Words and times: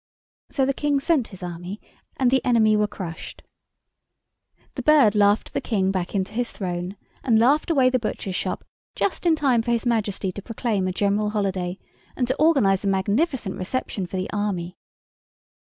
So 0.49 0.65
the 0.65 0.73
King 0.73 0.99
sent 0.99 1.27
his 1.27 1.43
Army, 1.43 1.79
and 2.17 2.31
the 2.31 2.43
enemy 2.43 2.75
were 2.75 2.87
crushed. 2.87 3.43
The 4.73 4.81
Bird 4.81 5.13
laughed 5.13 5.53
the 5.53 5.61
King 5.61 5.91
back 5.91 6.15
into 6.15 6.33
his 6.33 6.51
throne, 6.51 6.95
and 7.23 7.37
laughed 7.37 7.69
away 7.69 7.91
the 7.91 7.99
butcher's 7.99 8.33
shop 8.33 8.63
just 8.95 9.27
in 9.27 9.35
time 9.35 9.61
for 9.61 9.69
his 9.69 9.85
Majesty 9.85 10.31
to 10.31 10.41
proclaim 10.41 10.87
a 10.87 10.91
general 10.91 11.29
holiday, 11.29 11.77
and 12.15 12.27
to 12.27 12.35
organise 12.37 12.83
a 12.83 12.87
magnificent 12.87 13.55
reception 13.57 14.07
for 14.07 14.17
the 14.17 14.27
Army. 14.33 14.75